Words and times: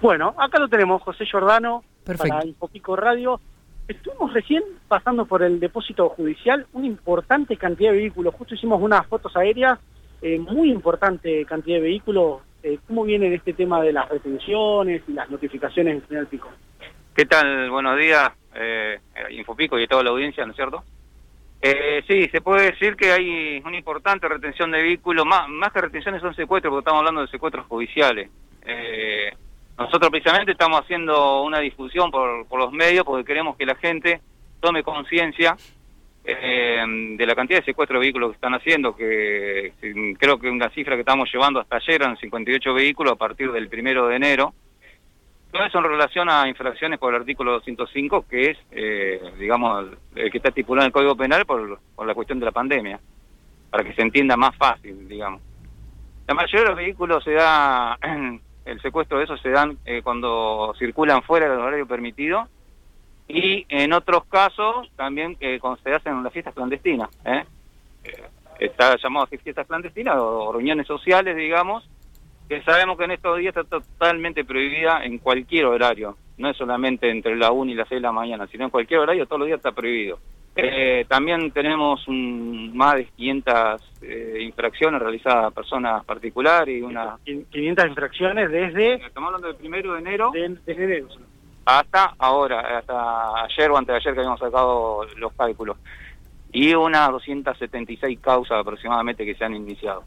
Bueno, 0.00 0.34
acá 0.38 0.58
lo 0.58 0.68
tenemos, 0.68 1.02
José 1.02 1.24
Giordano, 1.26 1.82
Perfecto. 2.04 2.28
para 2.28 2.46
Infopico 2.46 2.96
Radio. 2.96 3.40
Estuvimos 3.88 4.32
recién 4.32 4.62
pasando 4.86 5.24
por 5.24 5.42
el 5.42 5.58
depósito 5.58 6.08
judicial, 6.10 6.66
una 6.72 6.86
importante 6.86 7.56
cantidad 7.56 7.90
de 7.90 7.98
vehículos. 7.98 8.34
Justo 8.34 8.54
hicimos 8.54 8.80
unas 8.82 9.06
fotos 9.06 9.34
aéreas, 9.36 9.78
eh, 10.20 10.38
muy 10.38 10.70
importante 10.70 11.44
cantidad 11.46 11.76
de 11.76 11.82
vehículos. 11.82 12.42
Eh, 12.62 12.78
¿Cómo 12.86 13.04
viene 13.04 13.34
este 13.34 13.54
tema 13.54 13.80
de 13.82 13.92
las 13.92 14.08
retenciones 14.08 15.02
y 15.08 15.12
las 15.12 15.30
notificaciones 15.30 15.94
en 15.94 16.02
General 16.02 16.26
Pico? 16.26 16.48
¿Qué 17.14 17.24
tal? 17.24 17.70
Buenos 17.70 17.98
días, 17.98 18.30
eh, 18.54 19.00
Infopico 19.30 19.78
y 19.78 19.86
toda 19.86 20.04
la 20.04 20.10
audiencia, 20.10 20.44
¿no 20.44 20.52
es 20.52 20.56
cierto? 20.56 20.84
Eh, 21.60 22.04
sí, 22.06 22.28
se 22.28 22.40
puede 22.40 22.70
decir 22.70 22.94
que 22.94 23.10
hay 23.10 23.60
una 23.64 23.76
importante 23.76 24.28
retención 24.28 24.70
de 24.70 24.82
vehículos, 24.82 25.26
más, 25.26 25.48
más 25.48 25.72
que 25.72 25.80
retenciones 25.80 26.20
son 26.22 26.34
secuestros, 26.34 26.70
porque 26.70 26.80
estamos 26.80 27.00
hablando 27.00 27.22
de 27.22 27.28
secuestros 27.28 27.66
judiciales. 27.66 28.30
Eh, 28.64 29.32
nosotros 29.78 30.10
precisamente 30.10 30.52
estamos 30.52 30.80
haciendo 30.80 31.42
una 31.42 31.60
difusión 31.60 32.10
por, 32.10 32.46
por 32.46 32.58
los 32.58 32.72
medios 32.72 33.04
porque 33.04 33.24
queremos 33.24 33.56
que 33.56 33.64
la 33.64 33.76
gente 33.76 34.20
tome 34.60 34.82
conciencia 34.82 35.56
eh, 36.24 36.84
de 37.16 37.26
la 37.26 37.34
cantidad 37.34 37.60
de 37.60 37.64
secuestros 37.64 37.98
de 37.98 38.06
vehículos 38.06 38.30
que 38.30 38.34
están 38.34 38.54
haciendo, 38.54 38.94
que 38.94 39.72
creo 40.18 40.38
que 40.38 40.50
una 40.50 40.68
cifra 40.70 40.94
que 40.94 41.00
estamos 41.00 41.30
llevando 41.32 41.60
hasta 41.60 41.76
ayer 41.76 42.02
eran 42.02 42.18
58 42.18 42.74
vehículos 42.74 43.12
a 43.14 43.16
partir 43.16 43.50
del 43.50 43.68
primero 43.68 44.08
de 44.08 44.16
enero. 44.16 44.52
Todo 45.50 45.64
eso 45.64 45.78
en 45.78 45.84
relación 45.84 46.28
a 46.28 46.46
infracciones 46.46 46.98
por 46.98 47.14
el 47.14 47.20
artículo 47.20 47.52
205, 47.52 48.26
que 48.28 48.50
es, 48.50 48.58
eh, 48.72 49.22
digamos, 49.38 49.86
el 50.14 50.30
que 50.30 50.36
está 50.36 50.50
estipulado 50.50 50.84
en 50.84 50.88
el 50.88 50.92
Código 50.92 51.16
Penal 51.16 51.46
por, 51.46 51.80
por 51.94 52.06
la 52.06 52.14
cuestión 52.14 52.38
de 52.38 52.44
la 52.44 52.52
pandemia, 52.52 53.00
para 53.70 53.82
que 53.84 53.94
se 53.94 54.02
entienda 54.02 54.36
más 54.36 54.54
fácil, 54.56 55.08
digamos. 55.08 55.40
La 56.26 56.34
mayoría 56.34 56.60
de 56.60 56.66
los 56.66 56.76
vehículos 56.76 57.24
se 57.24 57.32
da, 57.32 57.96
el 58.68 58.80
secuestro 58.80 59.18
de 59.18 59.24
esos 59.24 59.40
se 59.40 59.50
dan 59.50 59.78
eh, 59.84 60.02
cuando 60.02 60.74
circulan 60.78 61.22
fuera 61.22 61.48
del 61.48 61.58
horario 61.58 61.86
permitido 61.86 62.46
y 63.28 63.66
en 63.68 63.92
otros 63.92 64.24
casos 64.24 64.90
también 64.96 65.36
eh, 65.40 65.58
cuando 65.60 65.80
se 65.82 65.94
hacen 65.94 66.22
las 66.22 66.32
fiestas 66.32 66.54
clandestinas. 66.54 67.10
¿eh? 67.24 67.44
Eh, 68.04 68.24
Está 68.58 68.96
llamado 68.96 69.26
fiestas 69.26 69.68
clandestinas 69.68 70.16
o 70.18 70.52
reuniones 70.52 70.86
sociales, 70.86 71.36
digamos, 71.36 71.88
que 72.48 72.60
sabemos 72.62 72.98
que 72.98 73.04
en 73.04 73.12
estos 73.12 73.38
días 73.38 73.56
está 73.56 73.78
totalmente 73.78 74.44
prohibida 74.44 75.04
en 75.04 75.18
cualquier 75.18 75.66
horario, 75.66 76.16
no 76.38 76.50
es 76.50 76.56
solamente 76.56 77.08
entre 77.08 77.36
la 77.36 77.52
1 77.52 77.70
y 77.70 77.74
las 77.74 77.88
6 77.88 77.98
de 78.00 78.06
la 78.08 78.10
mañana, 78.10 78.48
sino 78.48 78.64
en 78.64 78.70
cualquier 78.70 78.98
horario 78.98 79.26
todos 79.26 79.38
los 79.38 79.46
días 79.46 79.58
está 79.58 79.70
prohibido. 79.70 80.18
Eh, 80.60 81.04
también 81.08 81.52
tenemos 81.52 82.06
un, 82.08 82.76
más 82.76 82.96
de 82.96 83.04
500 83.04 83.80
eh, 84.02 84.38
infracciones 84.42 85.00
realizadas 85.00 85.44
a 85.46 85.50
personas 85.52 86.04
particulares 86.04 86.76
y 86.76 86.82
una... 86.82 87.16
500 87.24 87.86
infracciones 87.86 88.50
desde, 88.50 88.94
Estamos 88.94 89.28
hablando 89.28 89.46
del 89.48 89.56
primero 89.56 89.92
de 89.92 90.00
enero 90.00 90.30
de- 90.32 90.56
desde 90.66 90.84
enero. 90.84 91.06
hasta 91.64 92.12
ahora, 92.18 92.78
hasta 92.78 93.44
ayer 93.44 93.70
o 93.70 93.76
antes 93.76 93.92
de 93.92 93.96
ayer 93.98 94.14
que 94.14 94.18
habíamos 94.20 94.40
sacado 94.40 95.04
los 95.16 95.32
cálculos. 95.34 95.76
Y 96.50 96.74
unas 96.74 97.08
276 97.12 98.18
causas 98.20 98.58
aproximadamente 98.60 99.24
que 99.24 99.36
se 99.36 99.44
han 99.44 99.54
iniciado. 99.54 100.02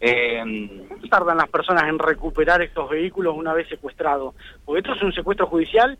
Eh, 0.00 0.84
¿Cuánto 0.86 1.08
tardan 1.08 1.38
las 1.38 1.48
personas 1.48 1.82
en 1.88 1.98
recuperar 1.98 2.62
estos 2.62 2.88
vehículos 2.88 3.34
una 3.36 3.52
vez 3.54 3.68
secuestrados? 3.68 4.34
Porque 4.64 4.80
esto 4.80 4.94
es 4.94 5.02
un 5.02 5.12
secuestro 5.12 5.46
judicial, 5.48 5.98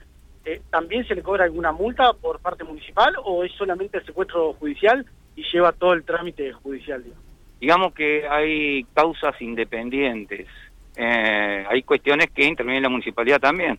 eh, 0.48 0.62
¿también 0.70 1.06
se 1.06 1.14
le 1.14 1.22
cobra 1.22 1.44
alguna 1.44 1.72
multa 1.72 2.12
por 2.12 2.40
parte 2.40 2.64
municipal 2.64 3.14
o 3.24 3.44
es 3.44 3.52
solamente 3.52 3.98
el 3.98 4.06
secuestro 4.06 4.52
judicial 4.54 5.04
y 5.36 5.42
lleva 5.52 5.72
todo 5.72 5.92
el 5.92 6.04
trámite 6.04 6.52
judicial? 6.52 7.04
digamos? 7.60 7.92
que 7.92 8.26
hay 8.28 8.84
causas 8.94 9.40
independientes. 9.40 10.46
Eh, 10.96 11.64
hay 11.68 11.82
cuestiones 11.82 12.30
que 12.30 12.44
interviene 12.44 12.80
la 12.80 12.88
municipalidad 12.88 13.40
también. 13.40 13.78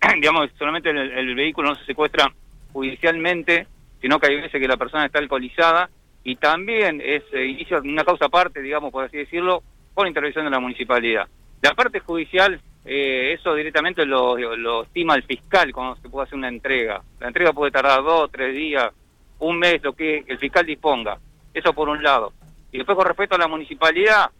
digamos, 0.14 0.50
solamente 0.58 0.90
el, 0.90 0.98
el 0.98 1.34
vehículo 1.34 1.70
no 1.70 1.74
se 1.76 1.84
secuestra 1.84 2.32
judicialmente, 2.72 3.66
sino 4.00 4.18
que 4.18 4.26
hay 4.26 4.36
veces 4.36 4.60
que 4.60 4.68
la 4.68 4.76
persona 4.76 5.06
está 5.06 5.18
alcoholizada 5.18 5.88
y 6.24 6.36
también 6.36 7.00
es 7.04 7.22
eh, 7.32 7.46
inicia 7.46 7.78
una 7.78 8.04
causa 8.04 8.26
aparte, 8.26 8.60
digamos, 8.60 8.90
por 8.90 9.04
así 9.04 9.18
decirlo, 9.18 9.62
por 9.94 10.06
intervención 10.06 10.44
de 10.44 10.50
la 10.50 10.58
municipalidad. 10.58 11.28
La 11.62 11.74
parte 11.74 12.00
judicial, 12.00 12.60
eh, 12.84 13.32
eso 13.32 13.54
directamente 13.54 14.04
lo, 14.04 14.82
estima 14.82 15.14
el 15.14 15.22
fiscal 15.22 15.72
cuando 15.72 15.96
se 15.96 16.08
puede 16.08 16.24
hacer 16.26 16.38
una 16.38 16.48
entrega. 16.48 17.02
La 17.18 17.28
entrega 17.28 17.52
puede 17.52 17.72
tardar 17.72 18.02
dos, 18.02 18.30
tres 18.30 18.54
días, 18.54 18.92
un 19.38 19.58
mes, 19.58 19.82
lo 19.82 19.94
que 19.94 20.24
el 20.26 20.38
fiscal 20.38 20.66
disponga. 20.66 21.18
Eso 21.52 21.72
por 21.72 21.88
un 21.88 22.02
lado. 22.02 22.32
Y 22.72 22.78
después 22.78 22.96
con 22.96 23.06
respecto 23.06 23.36
a 23.36 23.38
la 23.38 23.48
municipalidad, 23.48 24.30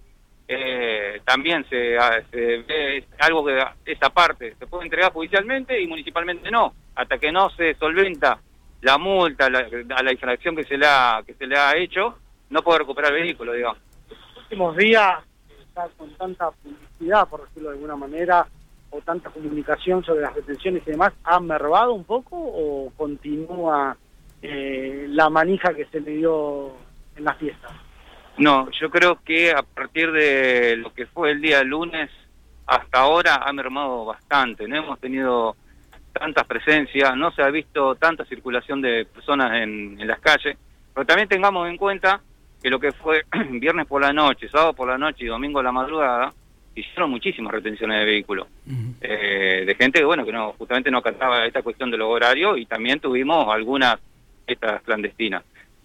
eh, 0.47 1.23
también 1.25 1.65
se, 1.71 1.97
ah, 1.97 2.21
se 2.31 2.59
ve 2.59 3.05
algo 3.21 3.47
que 3.47 3.63
esa 3.87 4.11
parte 4.11 4.55
se 4.59 4.67
puede 4.67 4.85
entregar 4.85 5.13
judicialmente 5.13 5.81
y 5.81 5.87
municipalmente 5.87 6.51
no, 6.51 6.75
hasta 6.95 7.19
que 7.19 7.33
no 7.33 7.49
se 7.51 7.75
solventa 7.75 8.39
la 8.83 8.99
multa 8.99 9.49
la, 9.49 9.67
a 9.97 10.03
la 10.03 10.13
infracción 10.13 10.55
que 10.55 10.65
se 10.65 10.77
le 10.77 10.87
ha, 10.87 11.23
que 11.27 11.33
se 11.35 11.47
le 11.47 11.57
ha 11.57 11.75
hecho, 11.77 12.19
no 12.51 12.63
puede 12.63 12.81
recuperar 12.81 13.15
el 13.15 13.23
vehículo, 13.23 13.53
digamos. 13.55 13.79
Los 14.11 14.43
últimos 14.43 14.77
días, 14.77 15.19
está 15.67 15.89
con 15.97 16.15
tanta 16.17 16.51
por 17.29 17.45
decirlo 17.45 17.71
de 17.71 17.77
alguna 17.77 17.97
manera, 17.97 18.47
o 18.91 19.01
tanta 19.01 19.31
comunicación 19.31 20.05
sobre 20.05 20.23
las 20.23 20.35
retenciones 20.35 20.83
y 20.87 20.93
demás, 20.93 21.13
¿ha 21.25 21.41
mermado 21.41 21.93
un 21.93 22.05
poco 22.05 22.37
o 22.37 22.93
continúa 22.97 23.97
eh, 24.41 25.07
la 25.09 25.29
manija 25.29 25.75
que 25.75 25.87
se 25.87 26.01
le 26.01 26.13
dio 26.13 26.73
en 27.17 27.25
la 27.25 27.35
fiesta? 27.35 27.69
No, 28.39 28.69
yo 28.71 28.91
creo 28.91 29.21
que 29.25 29.53
a 29.53 29.63
partir 29.63 30.11
de 30.13 30.77
lo 30.77 30.93
que 30.93 31.07
fue 31.07 31.33
el 31.33 31.41
día 31.41 31.63
lunes 31.63 32.11
hasta 32.67 33.01
ahora 33.01 33.37
ha 33.45 33.53
mermado 33.53 34.05
bastante. 34.05 34.67
No 34.67 34.77
hemos 34.77 34.99
tenido 34.99 35.57
tantas 36.13 36.45
presencias, 36.47 37.17
no 37.17 37.31
se 37.33 37.43
ha 37.43 37.51
visto 37.51 37.95
tanta 37.97 38.25
circulación 38.25 38.81
de 38.81 39.05
personas 39.05 39.53
en, 39.63 40.07
las 40.07 40.21
calles, 40.21 40.57
pero 40.93 41.07
también 41.07 41.29
tengamos 41.29 41.69
en 41.69 41.77
cuenta 41.77 42.21
que 42.63 42.71
lo 42.71 42.79
que 42.79 42.93
fue 42.93 43.25
viernes 43.51 43.87
por 43.87 44.01
la 44.01 44.13
noche, 44.13 44.49
sábado 44.49 44.73
por 44.73 44.89
la 44.89 44.99
noche 44.99 45.25
y 45.25 45.29
domingo 45.29 45.63
la 45.63 45.73
madrugada, 45.73 46.33
hicieron 46.75 47.11
muchísimas 47.11 47.53
retenciones 47.53 48.01
de 48.01 48.05
vehículos, 48.05 48.49
eh, 49.01 49.65
de 49.67 49.75
gente 49.77 50.01
que 50.01 50.05
bueno 50.05 50.25
que 50.25 50.33
no 50.33 50.53
justamente 50.53 50.91
no 50.91 50.99
acataba 50.99 51.47
esta 51.47 51.63
cuestión 51.63 51.91
de 51.91 51.97
los 51.97 52.09
horarios 52.09 52.59
y 52.59 52.67
también 52.67 53.01
tuvimos 53.01 53.47
algunas 53.53 53.99
estas 54.47 54.83
clandestinas. 54.83 55.45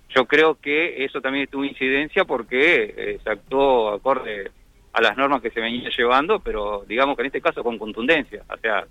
Yo 0.09 0.25
creo 0.25 0.55
que 0.55 1.05
eso 1.05 1.21
también 1.21 1.47
tuvo 1.47 1.63
incidencia 1.63 2.25
porque 2.25 2.95
eh, 2.97 3.19
se 3.23 3.29
actuó 3.29 3.93
acorde 3.93 4.51
a 4.91 5.01
las 5.01 5.15
normas 5.15 5.41
que 5.41 5.51
se 5.51 5.61
venía 5.61 5.89
llevando, 5.95 6.39
pero 6.39 6.83
digamos 6.87 7.15
que 7.15 7.21
en 7.21 7.27
este 7.27 7.41
caso 7.41 7.63
con 7.63 7.77
contundencia. 7.77 8.43
O 8.49 8.57
sea, 8.57 8.85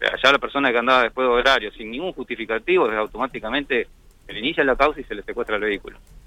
allá 0.00 0.32
la 0.32 0.38
persona 0.38 0.72
que 0.72 0.78
andaba 0.78 1.02
después 1.02 1.26
de 1.26 1.34
horario 1.34 1.70
sin 1.72 1.90
ningún 1.90 2.12
justificativo, 2.12 2.90
automáticamente 2.90 3.86
se 4.26 4.32
le 4.32 4.38
inicia 4.38 4.64
la 4.64 4.76
causa 4.76 5.00
y 5.00 5.04
se 5.04 5.14
le 5.14 5.22
secuestra 5.22 5.56
el 5.56 5.62
vehículo. 5.62 5.98